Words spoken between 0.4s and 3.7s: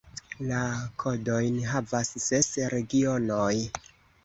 La kodojn havas ses regionoj.